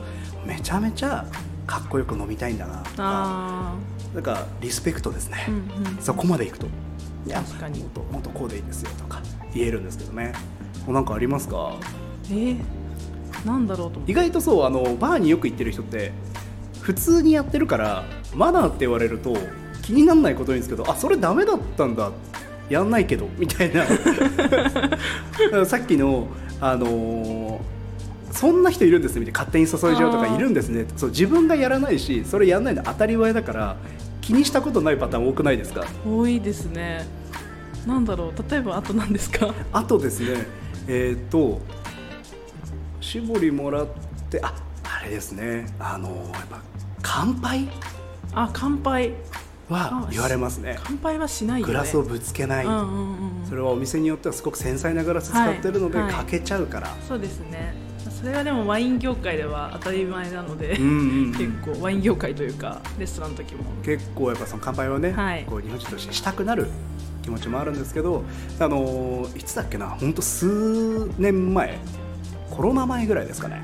[0.46, 1.26] めちゃめちゃ
[1.66, 3.74] かっこよく飲みたいんだなとか
[4.14, 5.54] なんかリスペクトですね、うん
[5.96, 6.68] うん、そこまでいくと
[7.26, 7.80] いや確かに。
[7.80, 9.20] もっともっとこうでいいですよとか
[9.52, 10.33] 言えるんですけどね。
[10.87, 11.74] なんかありますか？
[12.30, 12.57] えー、
[13.44, 16.12] なんだろうと意外とそうあのバーによく行ってる人って
[16.83, 19.37] 普通にやってるからマナーって言われると
[19.83, 22.12] 気にならないことにですけどあそれダメだったんだ
[22.68, 23.85] やんないけどみたいな。
[25.66, 26.28] さっきの
[26.61, 27.73] あのー
[28.35, 30.87] そんな人いるんですねみたいな勝手に注いじゃうとかいるんですね。
[30.97, 33.77] そう自分がやらないしそれやらないの当たり前だから
[34.20, 35.87] 気にしたことないパターン多くないですか？
[36.07, 37.07] 多いですね。
[37.87, 39.55] なんだろう例えばあと何ですか？
[39.73, 40.47] あとですね
[40.88, 41.61] えっ、ー、と
[43.01, 43.87] 絞りもらっ
[44.29, 45.66] てああれですね。
[45.79, 46.61] あのやっぱ
[47.03, 47.68] 乾杯？
[48.35, 49.12] あ乾杯。
[49.66, 50.79] は言われますね。
[50.85, 57.75] 乾杯はしない、ね、グラスをぶつけない、うんうんうん、それはお店によってはすごく繊細なグラス使ってるので、はい、かけちゃうから、そうですね
[58.24, 63.64] それはでもワイン業界では当たり前なので、うんうんうん、結構ワイン業界というかレストランの時も。
[63.82, 66.68] 結構やっぱその乾杯をね、はい、こう日本人としてしたくなる
[67.22, 68.24] 気持ちもあるんですけど
[68.58, 71.76] あのいつだっけな本当数年前
[72.50, 73.60] コロナ前ぐらいですかね。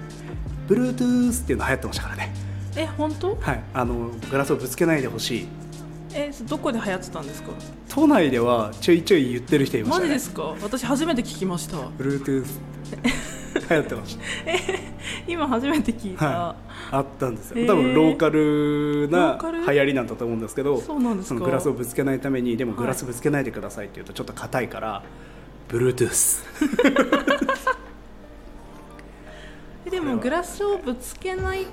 [0.69, 2.35] Bluetooth っていうの流行ってましたからね。
[2.77, 3.39] え本当？
[3.41, 3.63] はい。
[3.73, 5.49] あのグラスをぶつけないでほしい。
[6.13, 7.53] えどこで流行ってたんですか？
[7.89, 10.55] 都内ではちょいちょい言ってる人いました、ね、マジですか？
[10.63, 11.79] 私初めて聞きました。
[11.79, 12.45] Bluetooth
[13.71, 14.23] 流行ってました。
[15.29, 16.57] 今初めて聞いた、は
[16.93, 17.67] い、あったんですよ。
[17.67, 21.41] 多分ローカルな流行りなんだと思うんですけどそうなんですか？
[21.45, 25.03] グラスをぶつけないためにでもグラスぶつけないでくださいって言うとちょっと硬いから、は
[25.71, 26.45] い、 Bluetooth
[29.89, 31.67] でもグラスをぶつけない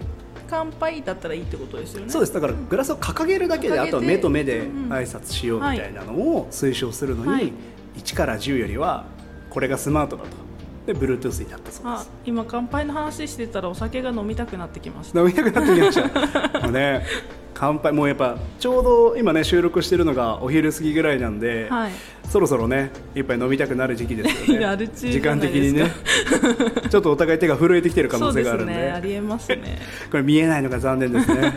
[0.49, 2.11] 乾杯だったらいいってことですよね？
[2.11, 2.33] そうです。
[2.33, 7.51] だからグラスを掲げるだけであとは目と目で挨拶しようみたいなのを推奨するのに、はい、
[7.97, 9.05] 1から10よりは
[9.49, 10.46] これがスマートだと
[10.87, 12.11] で Bluetooth になったそうです。
[12.25, 15.19] 今乾杯の話してたらお酒が飲みたくなってきました。
[15.19, 16.59] 飲みたくなってきました。
[16.63, 17.05] もうね
[17.53, 21.91] 乾杯もうやっぱちょうど今ね収録してるのがお昼過ぎぐらいなんで、はい、
[22.29, 24.87] そろそろね一杯飲みたくなる時期ですよね。
[24.95, 25.91] 時間的にね。
[26.89, 29.79] ちょっとお互い手が震えてきてる可能性があるんでね、ありえますね。
[30.09, 31.53] これ見えないのが残念ですね。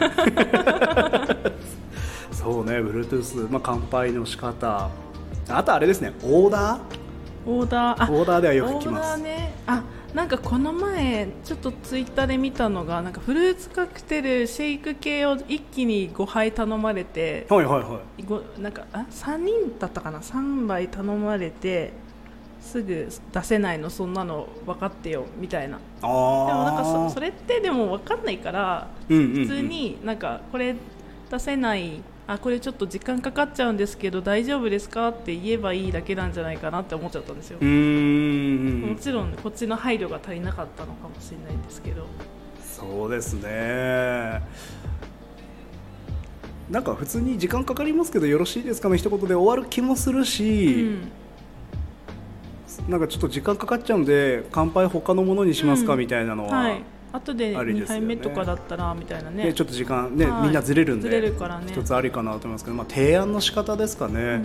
[2.32, 4.90] そうね Bluetooth、まあ、乾杯の仕方。
[5.48, 6.99] あとあれですねオーダー？
[7.46, 9.20] オーダーオーダーではよく聞きます。
[9.22, 9.82] ね、あ
[10.14, 21.92] なんかこの前ちょっとツイッターで見たのがなんかフルーツカクテルシェイク系を一気に5杯頼まれて、はいはいはい、なんかあ3人だったかな？3杯頼まれて
[22.60, 25.78] すぐ出せないのそんなの分かってよみたいな。
[26.00, 30.74] でもなんかそそれってでも分かんないから、うんうんうん、普通になんかこれ
[31.30, 42.06] 出せないあこれちょっと時間かかっちゃうんですけど大丈夫ですかって言えばいいだけなんじゃないかなって思っちゃったんですよ、もちろんこっちの配慮が足りなかったのかもしれないんですけど。
[42.62, 44.42] そうですね。
[46.70, 51.10] なんか普通に時間かかりますけどよろしいですかの一言で終わる気もするうし、ん。
[52.88, 55.98] なんかちょっと時間かかっちゃうんで乾杯他のものにしますか、うん。
[55.98, 56.80] みたいなのは、はい
[57.12, 58.06] 後で2ありですよね。
[58.06, 59.44] 杯目とかだったらみたいなね。
[59.44, 60.42] でちょっと時間ね、はい。
[60.44, 61.66] みんなずれるんでずれるからね。
[61.72, 64.44] 一つありかなと思いますけど、まあ、提案の仕方ですかね、うんうん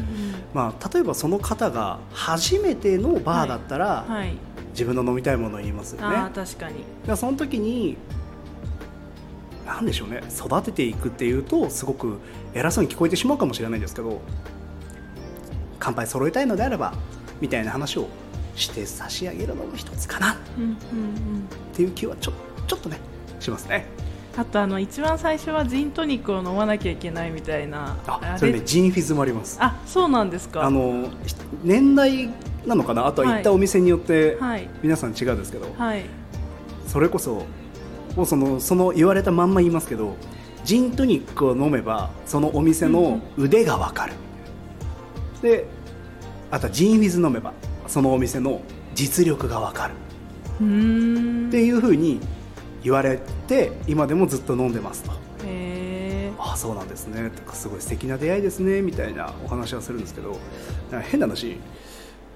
[0.54, 4.36] まあ、例えばその方が初めてのバーだったら、はい。
[4.71, 6.15] 自分の飲みたいものを言いますよね。
[6.15, 6.84] ああ確かに。
[7.15, 7.95] その時に
[9.65, 10.21] なんでしょうね。
[10.30, 12.19] 育てていくっていうとすごく
[12.54, 14.19] 偉そうに聞こえてしまうかもしれないんですけど
[15.80, 16.93] 乾杯揃えたいのであれば
[17.39, 18.08] みたいな話を
[18.56, 20.34] して差し上げるのも一つかな。
[20.34, 20.78] っうんうんうん。
[21.73, 22.34] ていう気はちょ
[22.67, 22.99] ちょっとね
[23.39, 23.86] しますね。
[24.38, 27.97] あとあの一番最初はジントニックを飲まなきゃいけないみたいな。
[28.06, 29.58] あそれねジンフィズもあります。
[29.62, 30.63] あそうなんですか。
[30.63, 32.30] あのひ年代
[32.65, 33.08] なのかな？
[33.08, 34.67] あとは行ったお店によってはい。
[34.84, 36.04] 皆さん違うんですけど、はい。
[36.88, 37.45] それこそ
[38.15, 40.15] もうそのその言われたまんま言いますけど
[40.63, 44.13] ジントニックを飲めばそのお店の腕がわかる、
[45.41, 45.65] で
[46.51, 47.54] あとはジンウィズ飲めば
[47.88, 48.62] そのお店の
[48.95, 49.93] 実力がわかる。
[50.60, 51.47] うーん。
[51.47, 52.19] っていうふうに
[52.86, 55.04] 言われて今でもずっと飲んでます。
[55.04, 55.12] と
[56.38, 57.32] ああそうなんですね。
[57.32, 58.84] とかすごい素敵な出会いですね。
[58.84, 60.38] みたいなお話はするんですけど
[61.10, 61.58] 変な話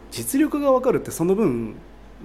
[0.09, 1.75] 実力が分かるってその分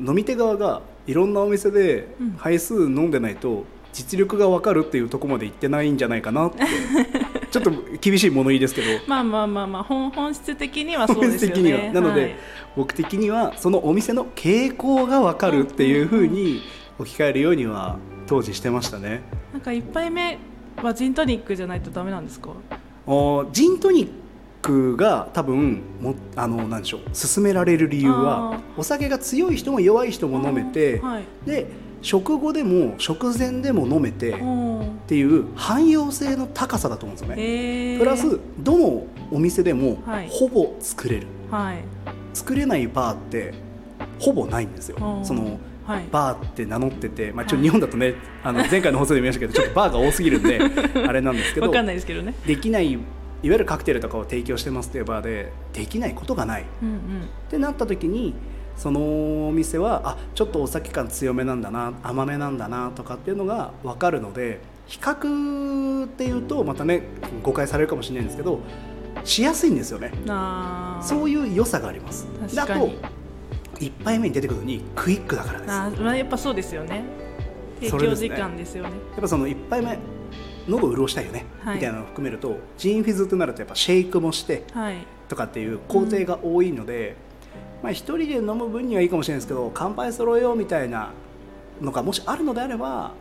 [0.01, 2.31] 飲み手側がいろんなお店でうん。
[2.33, 6.63] 杯数飲んでないと実力が分かるっていうところまで行ってないんじゃないかなって
[7.53, 8.87] ちょっと厳しい物言いですけど。
[9.07, 11.57] まあまあまあまあ本本質的にはそうですよね。
[11.57, 11.93] 的には。
[11.93, 12.37] なので、はい
[12.77, 16.63] 僕的にはそのお店の傾向が分かるっていうふうに
[16.99, 19.23] 置き換えるようには当時してましたね。
[19.53, 20.39] なんか一杯目
[20.83, 22.51] はジントニックじゃないとダメなんですか？
[23.07, 24.11] おジントニッ
[24.63, 31.67] クが多分もあのなんでしょう勧められる理由はあお酒が強い人も弱い人も飲めて、はいで
[32.01, 34.37] 食後でも食前でも飲めてっ
[35.07, 37.99] ていう汎用性の高さだと思うんですよね。
[37.99, 40.29] プラスどのお店でもはい。
[40.31, 41.79] ほぼ作れる、はい。
[42.35, 43.55] 作れないバーって
[44.19, 44.99] ほぼないんですよ。
[45.25, 46.09] そのはい。
[46.11, 50.61] バーって名乗ってて、まあ、ちょ日本だとね、 あの前回の放送でも言いましたけどちょっとバーが多すぎるんで
[51.07, 52.35] あれなんですけどわかんないですけどね。
[52.47, 53.03] できないいわ
[53.43, 56.63] ゆるカクテルとかを提供してますっていうバーでできないことがない。
[56.63, 56.99] っうんうん。
[57.51, 58.35] てなった時に
[58.77, 67.03] そのお店はあちょっとお酒感強めなんだな甘めなんだなとかっていうのが分かるので比較っていうとまたね
[67.43, 68.61] 誤解されるかもしれないんですけど
[69.23, 70.13] しやすいんですよね。
[71.01, 72.27] そういう良さがあります。
[72.55, 72.99] 確かに
[73.75, 75.73] 1杯目に出てくるのにクイックだからです。
[75.73, 77.05] あやっぱそうですよね。
[77.81, 78.91] 提供時間ですよね。
[78.91, 79.99] やっぱその1杯目
[80.69, 81.75] 喉を潤したいよね、はい。
[81.77, 84.97] みたいなのを含めるとジンフィズとなるとやっぱシェイクもしてはい。
[85.29, 87.17] とかっていう工程が多いので、
[87.83, 91.11] まあ、1人で飲む分にはいいかもしれないですけど乾杯揃えようみたいな
[91.81, 93.13] のがもしあるのであれば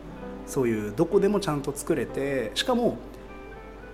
[0.46, 2.98] そういうどこでもちゃんと作れてしかも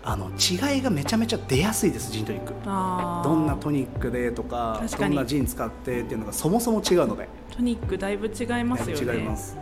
[0.02, 2.54] あの違いがめちゃめちゃ出やすいですジントニック。
[2.64, 7.28] どんなトニックでとかどんなジン使ってっていうのがそもそも違うので。
[7.54, 9.14] トニックだいぶ違いますよね。
[9.14, 9.56] 違います。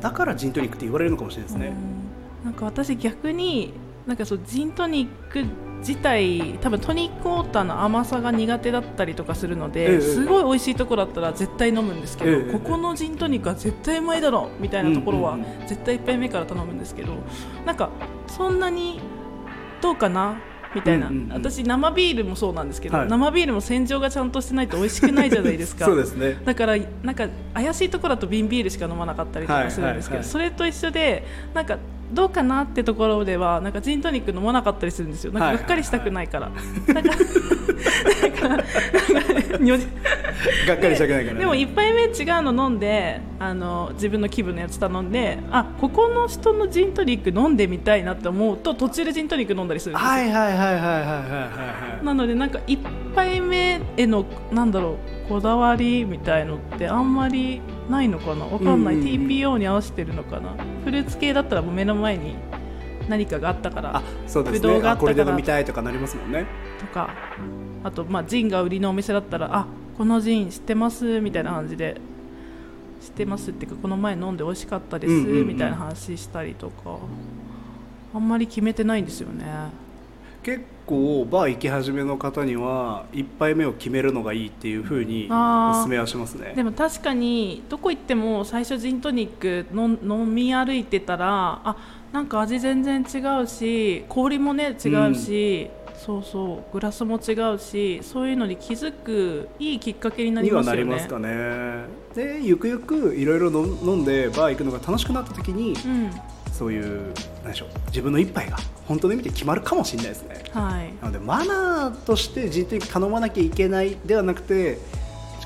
[0.00, 1.68] だからジントニックって言われるのかもしれないですね、
[2.42, 2.44] うん。
[2.46, 3.72] なんか私逆に
[4.06, 5.44] なんかそうジントニック
[5.78, 10.00] 自体多分トニックウォーターの甘さが苦手だったりとかするので、ええ。
[10.00, 12.52] すごい美味しいところだったら絶対飲むんですけど、ええ。
[12.52, 17.14] ここのジントニックは絶対うまいだろうみたいなところはうんうん絶対1杯目から頼むんですけど
[17.64, 17.90] なんか
[18.26, 19.00] そんなに
[19.86, 20.36] どうかな？
[20.74, 21.32] みたいな、うんうんうん。
[21.32, 23.08] 私生ビールもそうなんですけど、はい。
[23.08, 25.86] 生ビールも洗浄がちゃんとしてないと美味しくないじゃないですか。
[25.86, 26.38] そうですね。
[26.44, 30.24] だからなんか怪しいところだと瓶ビールしか飲まなかったりとかするんですけど、はいはいはい。
[30.24, 31.78] それと一緒でなんか
[32.12, 35.32] どうかなってところではなんかジントニック飲まなかったりするんですよ。
[35.32, 36.50] なんかはいがっかりしたくないから、
[36.92, 37.24] なんかなんか
[40.66, 42.12] がっかりしたくないから、ね、でも1杯目違う
[42.52, 52.78] の飲んであの自分の気分のやつ頼んであここの人のジントニック飲んでみたいなって思うと途中でジントニック飲んだりするんですよ、はいはいはいはいはいはいはいなのでなんか1
[53.14, 58.44] 杯目へのなんだろうこだわりみたいのってあんまりないのかな？
[58.44, 59.26] わかんない、うんうんうん。
[59.26, 60.54] TPO に合わせてるのかな？
[60.84, 62.36] フルーツ系だったらもう目の前に
[63.08, 63.96] 何かがあったから。
[63.96, 65.14] あそうですぶどうがあったから。
[65.14, 66.46] ねあこれで飲みたいとかなりますもんね。
[66.78, 67.10] とか
[67.86, 72.00] あとまあジンが売りのお店だったらあこのジン知ってますみたいな感じで
[73.00, 75.48] 知ってますっていうかこの前飲んで美味しかったです、うんうんうん。
[75.48, 76.98] みたいな話したりとか
[78.12, 79.44] あんまり決めてないんですよね。
[80.42, 86.52] 結構バー行き始めの方には1杯目を決めるのがいいっていうふうにおすすめはしますね。
[86.54, 91.76] でも確かにどこ行っても最初ジントニックの飲み歩いてたらあ
[92.12, 100.84] なんか味全然違うし氷もね違うし、そうそうグラスも違うしそういうのに気づくいいきっかけになりにはますよね。
[100.84, 106.10] なりますかねでゆくゆくいろいろ飲飲んでバー行くのが楽しくなった時にうん。
[106.52, 108.56] そういうなんでしょう自分の一杯が
[108.86, 110.42] 本当の意味で決まるかもしれないですね。
[110.52, 110.94] はい。
[111.02, 114.78] なのでマナーとして人的に頼まなきゃいけないではなくて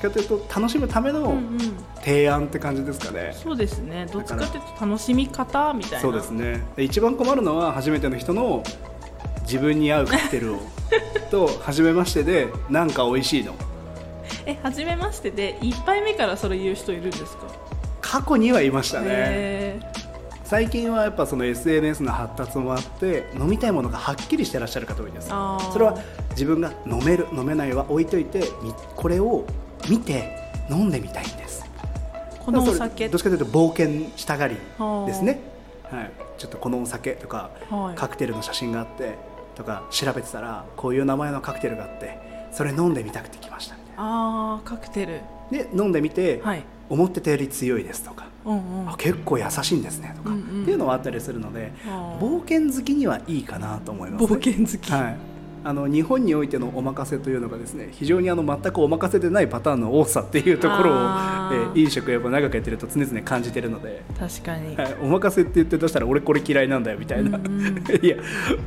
[0.01, 1.59] かというと楽しむためのうんうん。
[2.01, 4.07] 提案って感じですかね、そうですね。
[4.11, 5.99] どっちかというと楽しみ方みたいな。
[5.99, 6.63] そうですね。
[6.75, 8.63] で一番困るのは初めての人の
[9.43, 10.59] 自分に合うカクテルを。
[11.29, 13.53] と初めましてでなんか美味しいの。
[14.45, 17.47] え初めましてで1杯目からそれ言う人いるんですか？
[18.01, 19.05] 過去にはいましたね。
[19.09, 19.79] へ
[20.43, 25.29] 最近はやっぱその SNS の発達もあって飲みたいものがはっきりしてらっしゃる方多いです。
[25.29, 25.97] それは
[26.31, 29.45] 自分が飲める飲めないは置いといてみこれを
[29.89, 30.37] 見て
[30.69, 31.63] 飲んでみたいんです。
[32.41, 33.07] ーこのお酒。
[33.07, 35.39] どっちかというと冒険したがりはあですね、
[35.83, 37.95] はい、ちょっとこのお酒とか、はい。
[37.95, 39.15] カクテルの写真があって
[39.61, 42.17] とか調べてたらこういう名前のカクテルがあって
[42.51, 45.21] それ飲んでみたくて来ましたみたいあーカクテル。
[45.51, 46.63] なで飲んでみて、はい。
[46.89, 48.89] 思ってたより強いですとか、うんうん。
[48.89, 50.61] あ結構優しいんですねとか、うんうん。
[50.63, 51.71] っていうのはあったりするので
[52.19, 55.17] 冒険好きにはいいかなと思います、ね、冒険好き、はい、
[55.63, 67.85] あの日本においてのお任せというのがですね非常にあの全くお任せでないパターンの多さっていうところを、え飲食やっぱ長くやってると常々感じてるので、確かに、はい、お任せって言って出したら俺これ嫌いなんだよみたいな、うんうん。
[68.01, 68.17] いや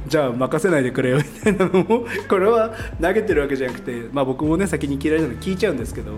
[0.06, 6.12] じゃあ任せないでくれよみたいなのもこれは投げてるわけじゃなくて、まあ、僕もね先に嫌いなの聞いちゃうんですけど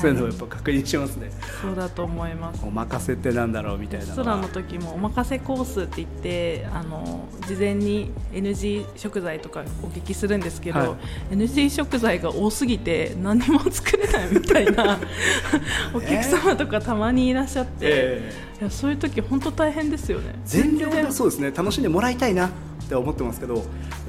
[0.00, 1.30] そういうのをやっぱ確認しますね。
[1.62, 2.64] そうだと思います。
[2.64, 4.16] お任せってなんだろうみたいなのは。
[4.16, 10.86] レストランの時もお任せコースって言ってあの事前に NG 食材とかお聞きするんですけど、は
[11.30, 11.34] い。
[11.34, 14.98] NG 食材が多すぎて何も作れないみたいな
[15.94, 20.34] お客様とかたまにいらっしゃって、えいやそういう時本当大変ですよね。
[20.44, 21.52] 全力でそうですね。
[21.54, 22.50] 楽しんでもらいたいなっ
[22.88, 23.64] て思ってますけど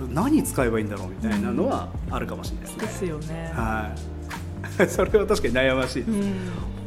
[0.09, 4.18] 何使えばいいんだろうみたいなのはあるかもしれないですね、ですよね、はい
[4.87, 6.03] それは確かに悩ましい。
[6.03, 6.33] です、うん。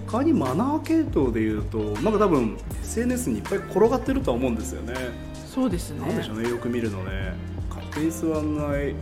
[0.07, 4.95] 他にマナー系統でいうとなんか多分 SNS にいっぱい転がってるとは思うんですよね。
[5.47, 6.07] そうですね。
[6.07, 7.35] なんでしょうねよく見るのね。
[7.71, 8.95] 勝手に座んない。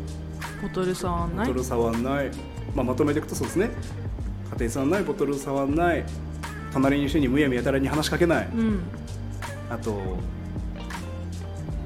[0.63, 1.47] ボトルさんない。
[1.47, 2.31] ボトル触んない、
[2.75, 3.71] まあ、まとめていくとそうですね。
[4.45, 5.03] 勝手に触んない。
[5.03, 6.05] ボトル触んない。
[6.73, 8.49] 隣にいる人にむやみやたらに話しかけない。
[8.55, 8.81] うん。
[9.71, 10.01] あと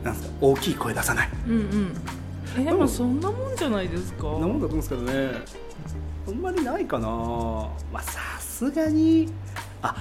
[0.02, 1.30] なんですか大きい声出さない。
[1.48, 1.92] うんうん。
[2.58, 4.22] えでもそんなもんじゃないですか？
[4.22, 5.32] そんなもんだと思うんですけどね
[6.26, 7.08] あんまりないかな。
[7.08, 9.28] まあさすがに。
[9.82, 9.94] あ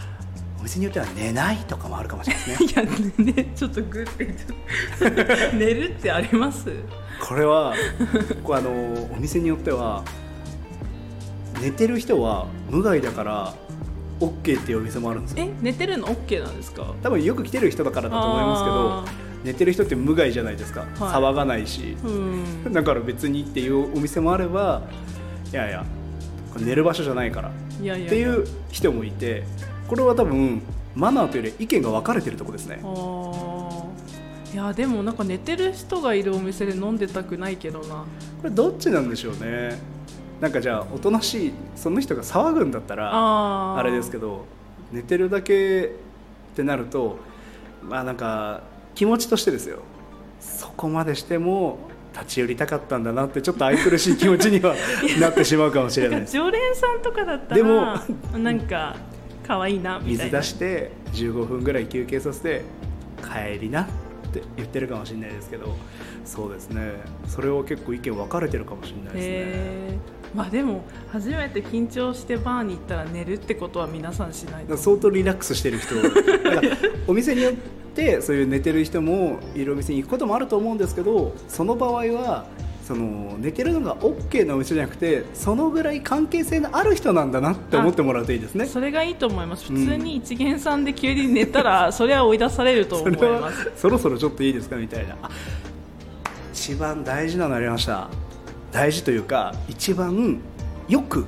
[0.59, 2.83] お店によっては寝ないとかもあるかもしれないですね。
[3.25, 4.33] いやねちょっとグって。
[5.57, 6.71] 寝るってあります？
[7.27, 7.73] これは
[8.43, 10.03] こうあのお店によっては
[11.61, 13.53] 寝てる人は無害だから
[14.21, 15.43] OK っていうお店もあるんですよ。
[15.45, 16.93] え寝てるの OK なんですか？
[17.03, 21.97] 多分よく来てる人だからだと思いますけど寝てる人って無害じゃないですか、騒がないし。
[22.05, 22.63] うん。
[22.71, 24.83] だから別にっていうお店もあれば
[25.51, 25.83] いやいや
[26.59, 27.51] 寝る場所じゃないから。
[27.81, 29.43] いやいやっていう人もいて
[29.87, 30.61] これは多分
[30.95, 32.79] マナーというより意見が分かれてるところですね。
[34.53, 37.95] いやでもなんか寝てる人がいるお店で飲んでたくないけどな。
[37.95, 38.05] こ
[38.43, 39.79] れどっちなんでしょうね。
[40.39, 43.11] なんかじゃあおとなしいその人が騒ぐんだったら
[43.77, 44.45] あれですけど
[44.91, 47.17] 寝てるだけってなると
[47.81, 48.61] まあなんか
[48.93, 49.79] 気持ちとしてですよ。
[50.39, 51.77] そこまでしても
[52.13, 54.75] 立ち寄りたかったんだなってちょっと愛くるしい気持ちには
[55.19, 57.97] なってしまうかもしれない常連さんとかだったらでも
[58.37, 58.95] なんか
[59.45, 62.61] 可愛いなみたい水な出して15分ぐらい休憩させて
[63.21, 63.85] 帰りなっ
[64.31, 65.75] て言ってるかもしれないですけど
[66.25, 66.93] そうですね。
[67.27, 69.97] それを結構意見分かれてるかもしれないですね。
[70.33, 75.95] まあでも初めて緊張してバーに行ったら寝るってことは皆さんしない相当リラックスしてる人。
[77.05, 77.82] お店によって
[78.21, 82.45] そういう寝てる人もいるお店に行くこともあると思うんですけどその場合は
[82.83, 88.65] その寝てるのが OK なお店じゃなくてそのぐらい関係性のある人なんだなって思ってもらうといいですね。
[88.65, 89.71] それがいいと思います。
[89.71, 89.85] うん。
[89.85, 93.71] 普通に一元さんで急に寝たら、それは追い出されるとそ思います。
[93.77, 95.15] そろそろちょっといいですかみたいな。
[95.21, 95.29] あ
[96.51, 98.09] 一番大事なのありました。
[98.73, 100.39] 大事というか一番
[100.89, 101.25] よく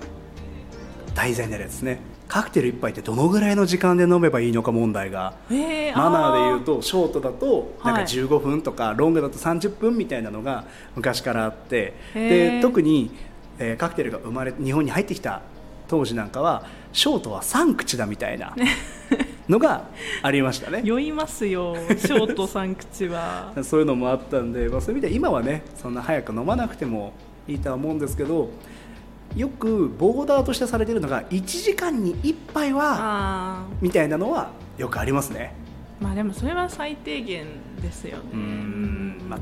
[1.13, 8.05] 題材になるやつですねカクテル1杯ってどのぐらいの時間で飲めばいいのか問題がえーマナーで言うあとショートだとなんかはい。
[8.05, 10.65] 15分とか、ロングだと30分みたいなのが
[10.95, 13.11] 昔からあってで特に、
[13.59, 15.41] えーカクテルが生まれ日本に入ってきた
[15.87, 18.55] 当時なんかはショートは3口だみたいな
[19.47, 19.85] のが
[20.23, 20.81] ありましたね。
[20.83, 23.53] 酔いますよショートさん口は。
[23.63, 27.13] そういうのもあったんで、まあ、そういう意味では今はねそんな早く飲まなくても
[27.47, 28.49] いいとは思うんですけど
[29.35, 35.53] よくボーダーとしてされてるのが1時間に1杯はあみたいなのはよくありますね。
[35.99, 37.45] ーまあでもそれは最低限
[37.81, 38.23] ですよね。
[38.33, 39.39] うーんまあ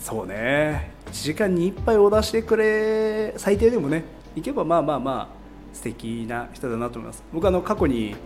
[0.00, 0.90] そうね。
[1.06, 5.36] 1時間に1杯を出してくれ最低でもねいけばまあまあまあ
[5.72, 7.22] 素敵な人だなと思います。
[7.32, 8.16] 僕あの過去に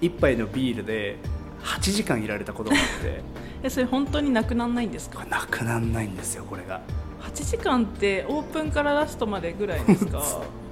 [0.00, 1.16] 1杯のビールで
[1.64, 3.20] 8時間いられたことがあって。
[3.64, 5.24] えそれ本当になくならないんですか？
[5.24, 6.80] なくなんないんですよこれが。
[6.80, 7.05] 8
[7.44, 10.22] 時間ってオープンからラストまでぐらいですか？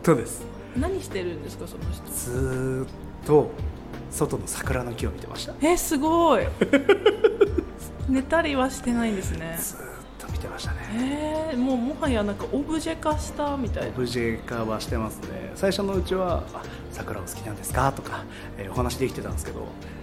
[0.03, 0.43] そうです。
[0.77, 2.11] 何してるんですかその人？
[2.13, 2.89] ずーっ
[3.27, 3.51] と
[4.11, 5.55] 外の桜の木を見てました。
[5.61, 6.45] えすごい。
[8.09, 9.57] 寝たりはしてないんですね。
[9.59, 9.81] ずーっ
[10.19, 10.79] と見てましたね。
[11.53, 13.89] えー、もうもはやなんかオブジェ化したみたいな。
[13.91, 15.53] オブジェ化はしてますね。
[15.55, 18.25] 最初のうちは「あ桜お好きなんですか?」とか、
[18.59, 19.61] えーお話できてたんですけど、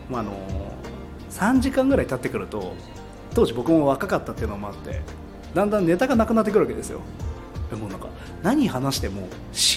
[0.09, 0.31] まあ、あの
[1.29, 2.73] 3時間ぐらい経ってくると
[3.33, 5.01] 当時僕も若かったっていうのもあって
[5.53, 7.01] だんだんネタがなくなってくるわけですよ。
[7.69, 8.07] でもうなんか
[8.43, 9.27] 何話しても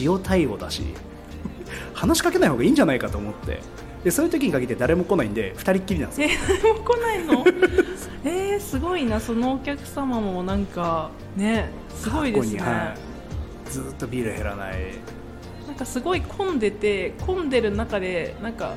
[0.00, 0.82] 塩対応だし
[1.94, 3.60] 話しかけない方がいいんじゃないかと思って。
[4.04, 6.28] でそういう時に限って誰も来ないんで2人っきりなんですよ。
[6.28, 7.44] え誰も来ないの？
[8.24, 9.18] えー、すごいな。
[9.18, 12.94] そのお客様もなんかねすごいですね、は
[13.66, 14.74] い、ずーっとビール減らない。
[15.66, 18.74] なんかすごい混んでて混んでる中でなんか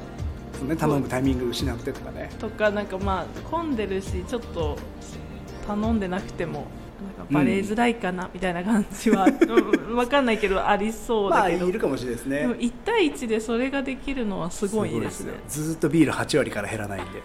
[0.66, 2.32] ね、頼むタイミング失ってとかね。
[2.40, 4.78] とかなんかまあ混んでるしちょっと
[5.68, 6.66] 頼んでなくても
[7.30, 12.40] バレづらいかなみたいな感じは、うん、分かんないけどありそうまあだけど、いるかもしれないですね。
[12.40, 15.34] でも1対1でそれができるのはすごいですね。
[15.48, 17.22] ずーっとビール8割から減らないんで。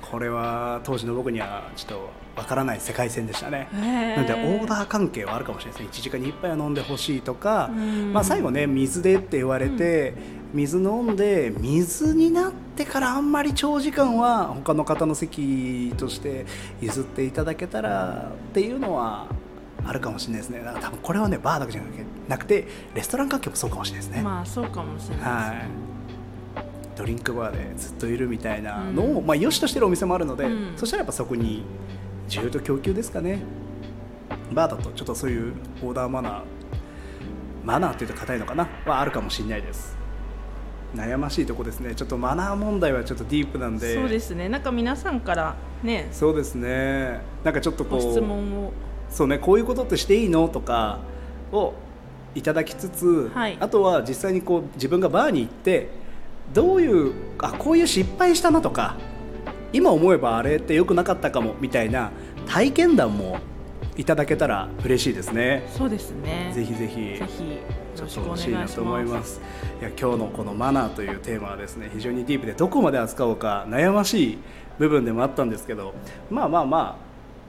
[0.00, 3.68] これは当時の僕にはちょっとわからない世界線でしたね。
[4.16, 6.00] なのでオーダー関係はあるかもしれないですね。
[6.00, 8.12] 1時間に1杯は飲んでほしいとか、うん。
[8.12, 10.14] まあ、最後ね水でって言われて、
[10.54, 11.16] 水飲ん。
[11.16, 16.46] で水になってからあんまり長時間は他の方の席として
[16.80, 19.26] 譲っていただけたらっていうのは
[19.84, 20.60] あるかもしれないですね。
[20.60, 21.82] だから多分これはねバーだけじゃ
[22.28, 29.26] なくてレストラン関係もそうかもしれないですね、まあそうかもしれないはい、ドリンクバーでずっといるみたいなのを、うん。
[29.26, 30.72] まあ、良しとしてるお店もあるので、うん。
[30.76, 31.64] そしたらやっぱそこに
[32.28, 33.42] 需要と供給ですかね。
[34.52, 36.42] バーだとちょっとそういうオーダーマナー
[37.64, 38.68] マナーっていうと硬いのかな。
[38.86, 39.96] はあるかもしれないです。
[40.94, 41.94] 悩ましいとこですね。
[41.94, 43.94] ちょっとマナー問題はちょっとディープなんで。
[43.94, 44.48] そうですね。
[44.48, 46.08] なんか皆さんからね。
[46.12, 47.20] そうですね。
[47.44, 48.72] なんかちょっとこご質う問を。
[49.08, 49.38] そうね。
[49.38, 50.48] こういうことってしていいの？
[50.48, 50.98] とか
[51.50, 51.74] を
[52.34, 53.56] いただきつつ、はい。
[53.60, 55.88] あとは実際にこう自分がバーに行って
[56.52, 58.96] どういうあこういう失敗したなとか
[59.72, 62.10] 今思えばあれって良くなかったかもみたいな
[62.46, 63.38] 体験談も
[63.96, 65.64] いただけたら嬉しいですね。
[65.68, 66.50] そうですね。
[66.54, 67.58] ぜひぜひぜひよ
[68.00, 69.40] ろしくお願いし欲しいなと思います。
[69.80, 74.38] いや今日のこのマナーというテーマはですね非常にディープでどこまで扱おうか悩ましい
[74.78, 75.94] 部分でもあったんですけど
[76.30, 76.96] まあまあまあ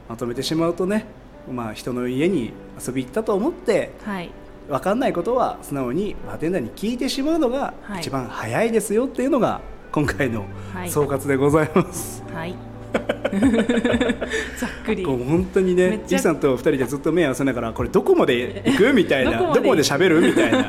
[0.09, 1.05] まとめてしまうとね、
[1.49, 2.51] まあ、人の家に
[2.85, 4.29] 遊び行ったと思ってはい。
[4.69, 7.99] 分かんないことは素直にバーテンダーに聞いてしまうのがはい。
[8.01, 9.61] 一番早いですよっていうのが
[9.93, 10.89] 今回のはい。
[10.89, 12.23] 総括でございます。
[12.33, 12.55] はい。
[14.57, 15.05] ざっくり。
[15.05, 16.17] 本当にねめっちゃ。
[16.17, 18.93] イさんと二人でずっと目合わせながらこれどこまで行く？
[18.93, 19.37] みたいな。
[19.53, 19.83] どこまで？
[19.83, 20.21] 喋る？
[20.21, 20.57] みたいな。
[20.59, 20.65] うん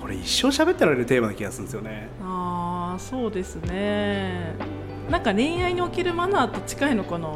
[0.00, 2.08] これ一生喋ってられるテーマな気がするんですよね。
[2.22, 4.54] ああそうですね。
[5.10, 7.28] なんか恋愛におけるマナーと近いのかな？
[7.28, 7.30] あ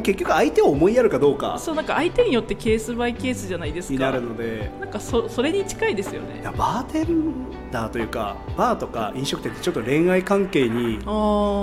[0.00, 3.94] 結局相手を思いやるかどうかそうなんか相手によってケースバイケースじゃないですか。
[3.94, 4.70] になるので。
[4.80, 6.42] なんかそそれに近いですよね。
[6.56, 7.34] バーテン
[7.70, 10.98] ダーというかバーとか飲食店ってちょっと恋愛関係に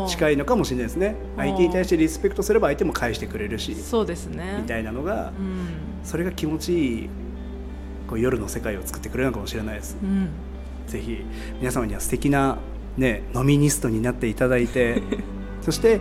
[0.07, 1.15] 近いのかもしれないですね。
[1.37, 4.59] 相手に対してリスペクトすれば相手も返してくれるしそうですね。
[4.61, 5.67] みたいなのがうん。
[6.03, 7.09] それが気持ちいい
[8.07, 9.97] こう夜の世界を作ってくれるのかもしれないです。
[10.01, 10.29] うん。
[10.87, 11.23] ぜひ
[11.59, 12.57] 皆様には素敵な
[12.97, 15.01] ねノミニストになっていただいて
[15.61, 15.99] そして、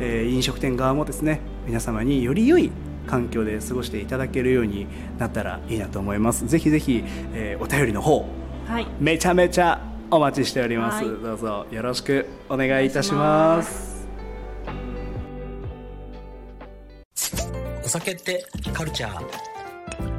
[0.00, 2.70] えー飲食店側もですね皆様により良い
[3.06, 4.86] 環境で過ごしていただけるように
[5.18, 6.46] なったらいいなと思います。
[6.46, 7.04] ぜひぜひ、
[7.34, 8.28] えーお便りの方
[8.66, 8.86] はい。
[8.98, 11.22] めちゃめちゃお待ちしております、はい。
[11.22, 14.06] どうぞよろしくお願いいたします。
[17.84, 19.24] お酒ってカルチャー？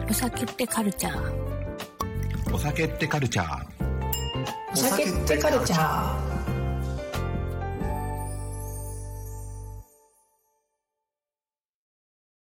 [0.10, 2.54] お酒ってカルチャー。
[2.54, 3.66] お酒ってカルチャー？
[4.72, 6.37] お酒ってカルチャー